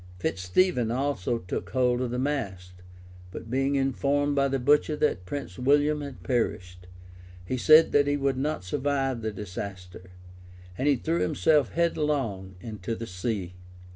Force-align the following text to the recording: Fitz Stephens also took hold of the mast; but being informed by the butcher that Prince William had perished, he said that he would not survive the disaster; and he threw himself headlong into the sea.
Fitz 0.17 0.41
Stephens 0.41 0.89
also 0.89 1.37
took 1.37 1.69
hold 1.69 2.01
of 2.01 2.09
the 2.09 2.17
mast; 2.17 2.71
but 3.29 3.51
being 3.51 3.75
informed 3.75 4.33
by 4.35 4.47
the 4.47 4.57
butcher 4.57 4.95
that 4.95 5.27
Prince 5.27 5.59
William 5.59 6.01
had 6.01 6.23
perished, 6.23 6.87
he 7.45 7.55
said 7.55 7.91
that 7.91 8.07
he 8.07 8.17
would 8.17 8.35
not 8.37 8.63
survive 8.63 9.21
the 9.21 9.29
disaster; 9.31 10.09
and 10.75 10.87
he 10.87 10.95
threw 10.95 11.19
himself 11.21 11.73
headlong 11.73 12.55
into 12.63 12.95
the 12.95 13.05
sea. 13.05 13.53